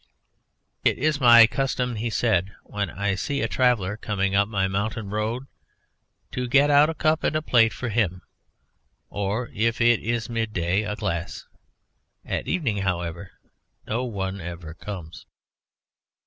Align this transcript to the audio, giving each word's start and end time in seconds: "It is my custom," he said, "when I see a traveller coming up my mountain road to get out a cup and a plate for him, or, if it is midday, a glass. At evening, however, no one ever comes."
"It 0.83 0.97
is 0.97 1.21
my 1.21 1.45
custom," 1.45 1.97
he 1.97 2.09
said, 2.09 2.55
"when 2.63 2.89
I 2.89 3.13
see 3.13 3.41
a 3.43 3.47
traveller 3.47 3.97
coming 3.97 4.33
up 4.33 4.47
my 4.47 4.67
mountain 4.67 5.11
road 5.11 5.43
to 6.31 6.47
get 6.47 6.71
out 6.71 6.89
a 6.89 6.95
cup 6.95 7.23
and 7.23 7.35
a 7.35 7.41
plate 7.43 7.71
for 7.71 7.89
him, 7.89 8.23
or, 9.11 9.51
if 9.53 9.79
it 9.79 9.99
is 9.99 10.27
midday, 10.27 10.81
a 10.81 10.95
glass. 10.95 11.45
At 12.25 12.47
evening, 12.47 12.77
however, 12.77 13.33
no 13.85 14.03
one 14.03 14.41
ever 14.41 14.73
comes." 14.73 15.27